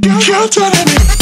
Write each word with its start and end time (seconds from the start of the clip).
You're 0.00 0.48
telling 0.48 0.86
me. 0.86 1.21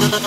Fucking 0.00 0.26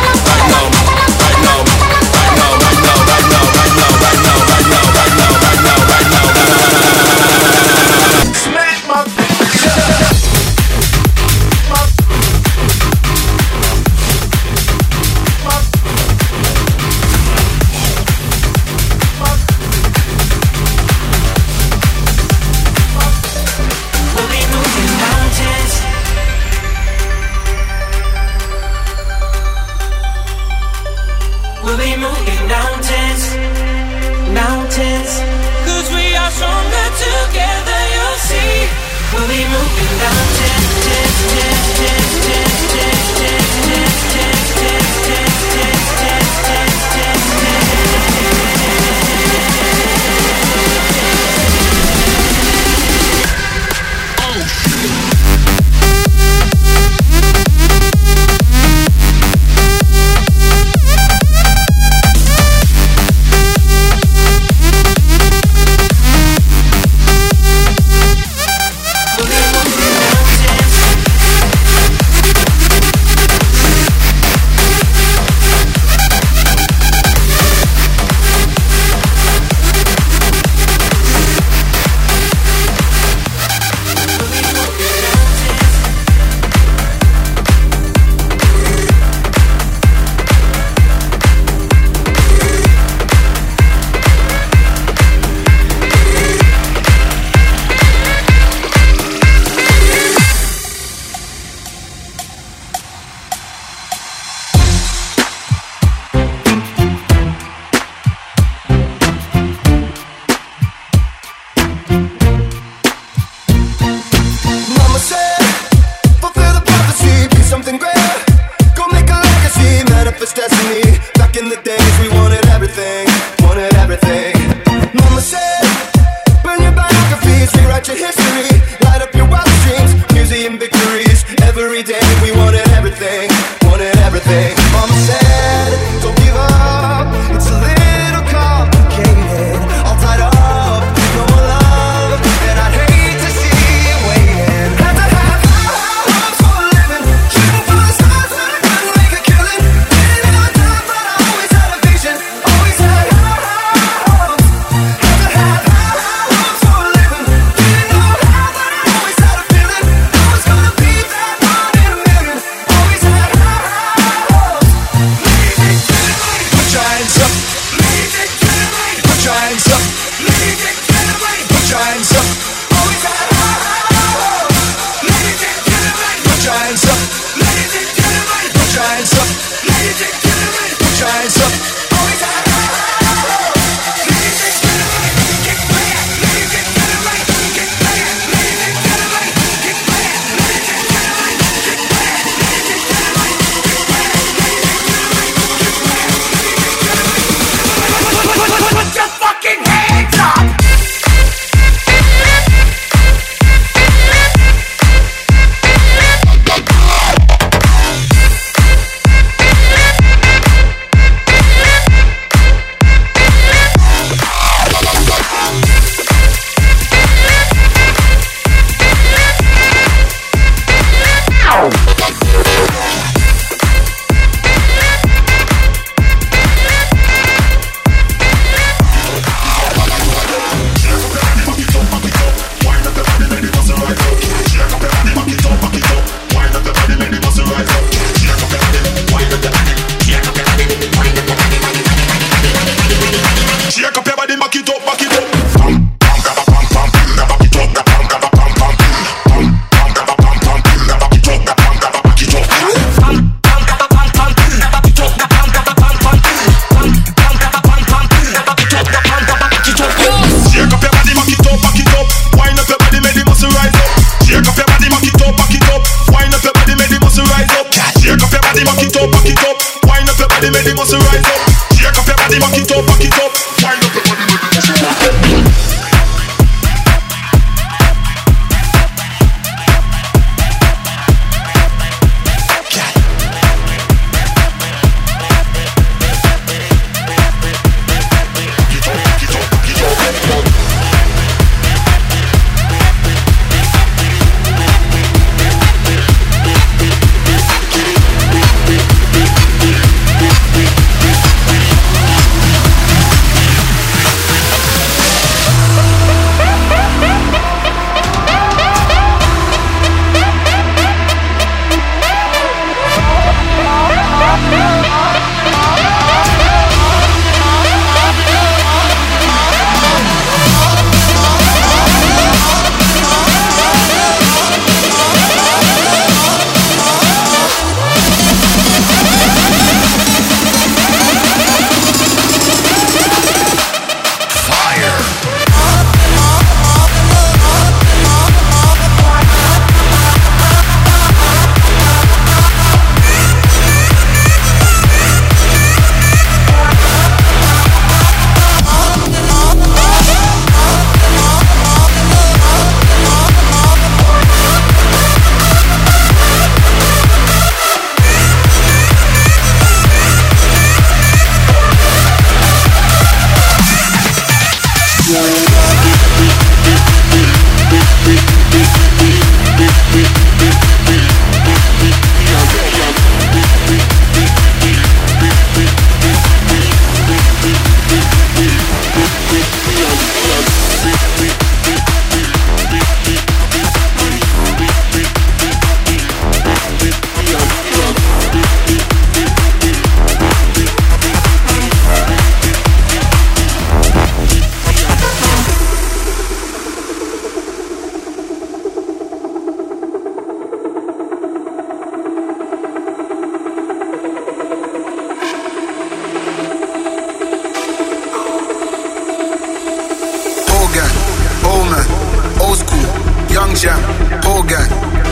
jam, 413.61 413.77
old 414.25 414.49
guy, 414.49 414.65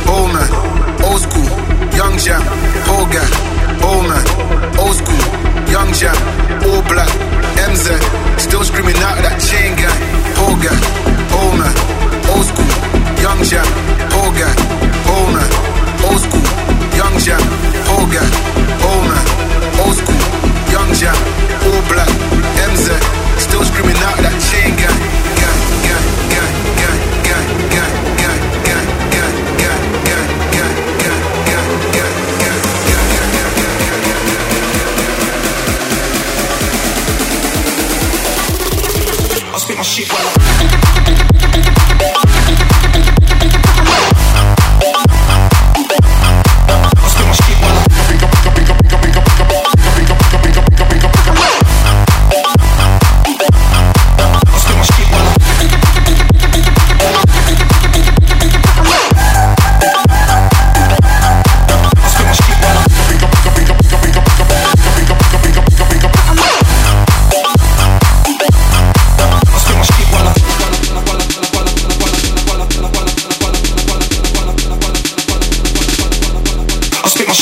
old 0.10 0.34
man, 0.34 0.50
old 1.06 1.22
school, 1.22 1.46
young 1.94 2.18
jam, 2.18 2.42
old 2.90 3.06
guy, 3.14 3.30
old 3.86 4.10
man, 4.10 4.26
old 4.82 4.96
school, 4.98 5.22
young 5.70 5.94
jam, 5.94 6.18
all 6.66 6.82
black, 6.90 7.12
MZ, 7.62 7.94
still 8.42 8.64
screaming 8.64 8.98
out 9.06 9.22
of 9.22 9.24
that 9.30 9.38
chain 9.38 9.78
gang, 9.78 9.94
old 10.42 10.58
guy, 10.66 10.74
old 11.38 11.62
man, 11.62 11.76
old 12.34 12.46
school, 12.50 12.74
young 13.22 13.38
jam, 13.46 13.68
old 14.18 14.34
guy, 14.34 14.54
old 15.14 15.30
man, 15.30 15.50
old 16.10 16.18
school, 16.18 16.50
young 16.98 17.16
jam, 17.22 17.42
old 17.94 18.10
guy, 18.10 18.26
old 18.82 19.04
man, 19.14 19.26
old 19.78 19.94
school, 19.94 20.22
young 20.74 20.90
jam, 20.98 21.18
all 21.70 21.82
black, 21.86 22.10
MZ, 22.66 22.98
still 23.38 23.62
screaming 23.62 24.00
out 24.10 24.18
of 24.18 24.26
that 24.26 24.38
chain 24.50 24.74
gang. 24.74 25.09
my 39.80 39.84
shit 39.84 40.12
while 40.12 40.28
I'm 40.28 40.39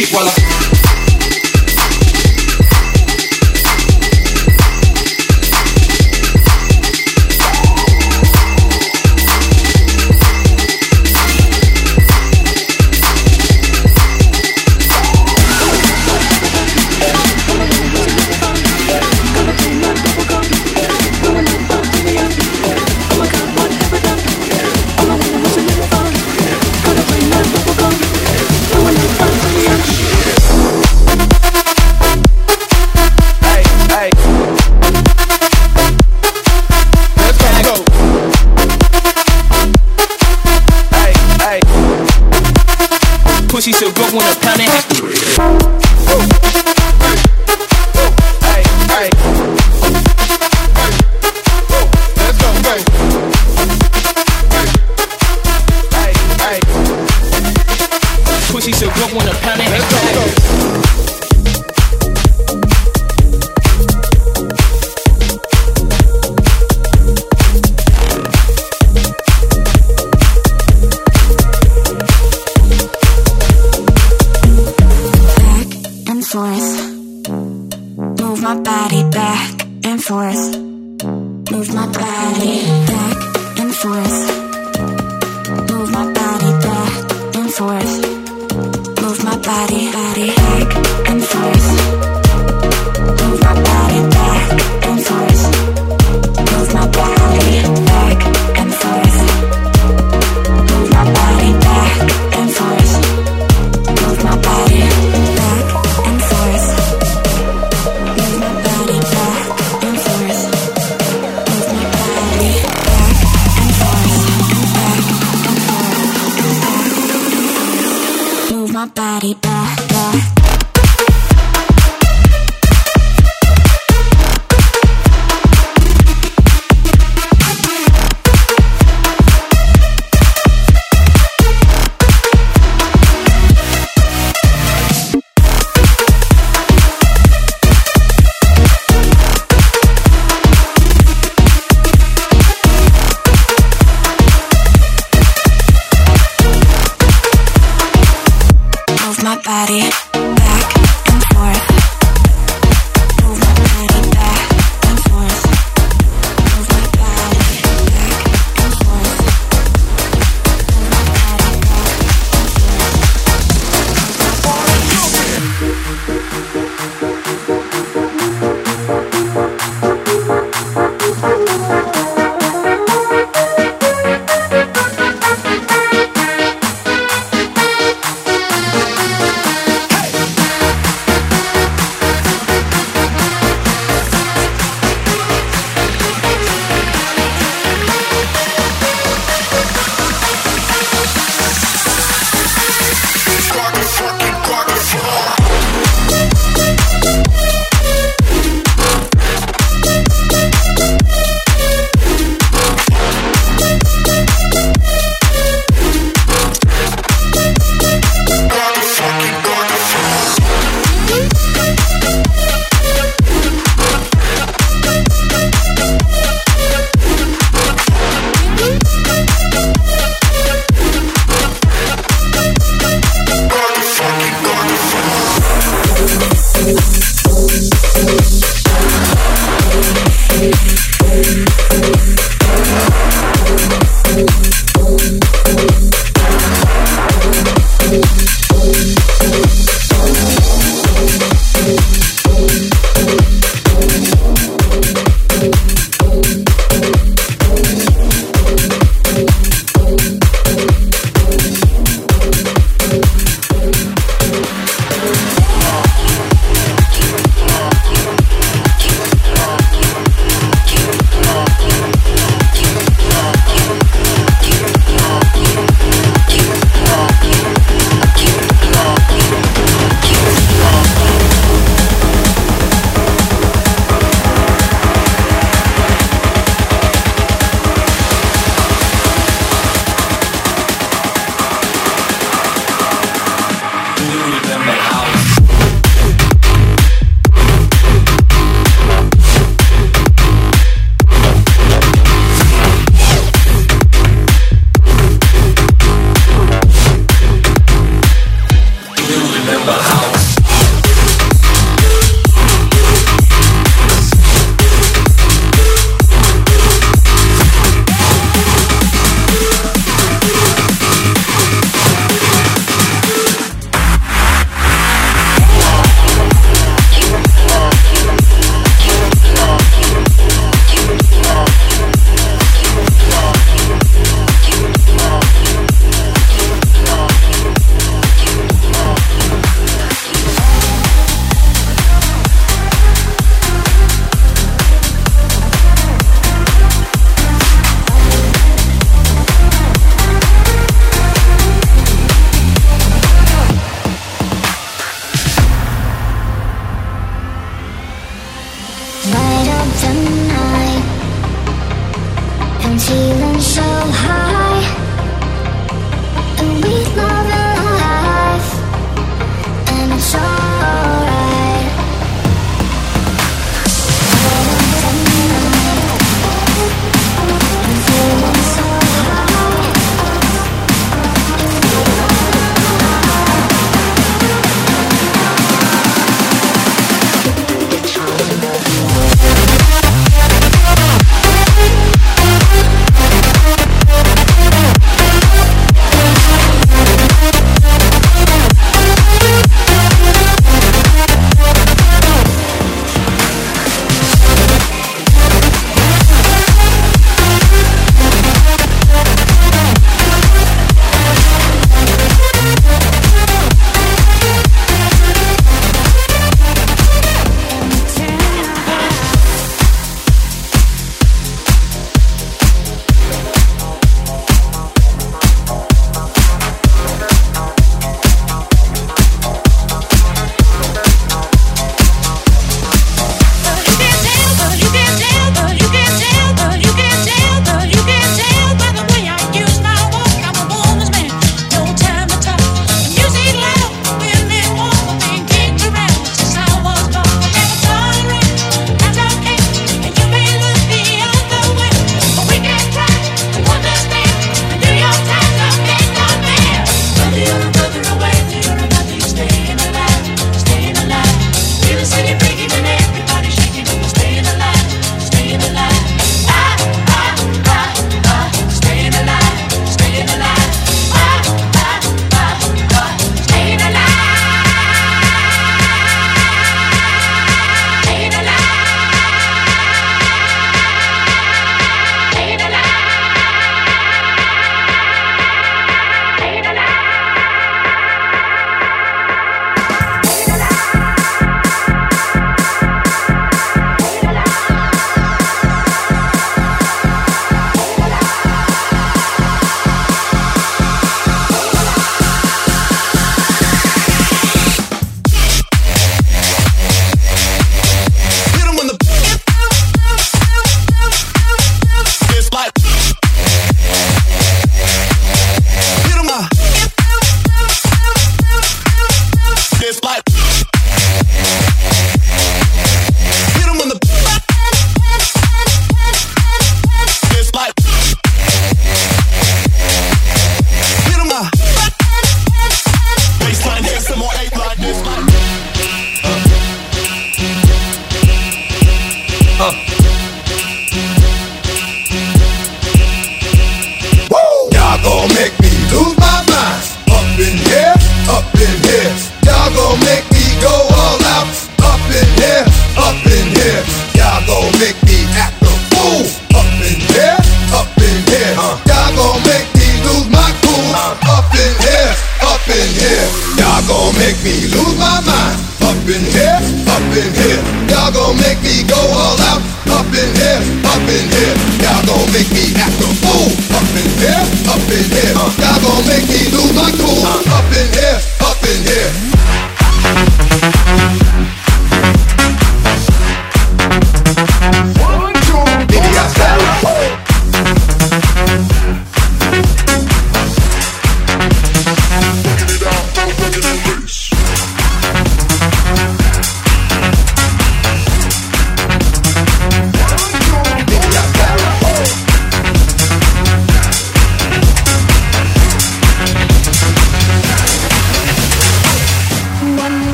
she 0.00 0.14
while 0.14 0.26
I 0.26 0.39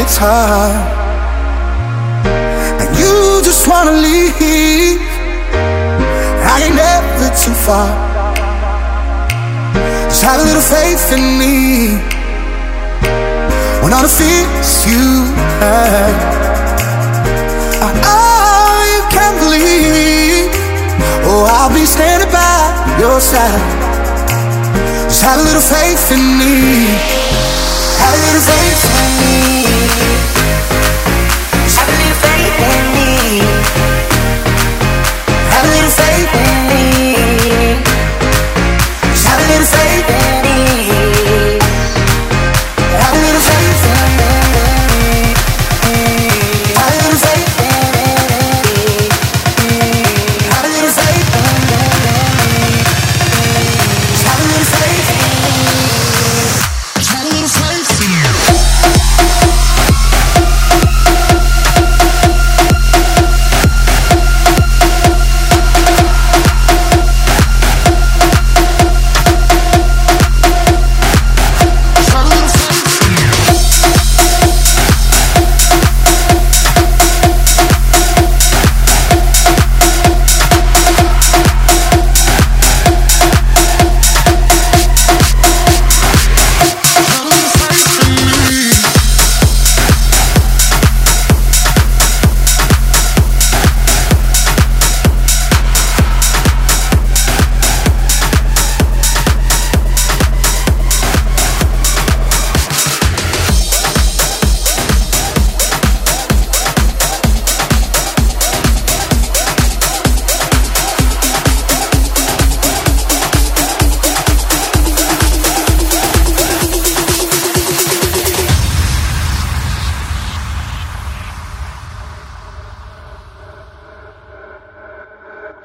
gets 0.00 0.16
hard 0.16 0.80
And 2.80 2.88
you 2.96 3.42
just 3.44 3.68
wanna 3.68 3.96
leave. 4.06 4.96
I 6.52 6.56
ain't 6.64 6.76
never 6.86 7.28
too 7.42 7.56
far. 7.66 7.90
Just 10.08 10.22
have 10.22 10.40
a 10.40 10.44
little 10.48 10.66
faith 10.76 11.04
in 11.16 11.24
me. 11.40 11.56
When 13.82 13.92
all 13.92 14.04
the 14.08 14.14
fears 14.20 14.72
you 14.90 15.04
had 15.60 16.14
know 18.04 18.72
you 18.94 19.02
can 19.16 19.32
believe. 19.44 20.48
Oh, 21.28 21.44
I'll 21.56 21.74
be 21.80 21.84
standing 21.84 22.32
by 22.32 22.56
your 23.02 23.20
side. 23.20 23.60
Just 25.10 25.22
have 25.28 25.38
a 25.42 25.44
little 25.48 25.66
faith 25.76 26.04
in 26.16 26.24
me. 26.40 26.56
Have 28.00 28.14
a 28.16 28.20
little 28.26 28.44
faith 28.48 28.82
in 28.96 29.10
me. 29.20 29.59
Have 35.52 35.64
a 35.64 35.70
little 35.74 35.94
faith 36.00 36.34
in 36.46 36.58
me. 36.70 36.84
Just 39.12 39.26
have 39.26 39.40
a 39.40 39.46
little 39.50 39.66
faith 39.66 40.10
in 40.10 40.42
me. 40.44 40.79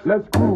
Let's 0.08 0.30
groove 0.30 0.55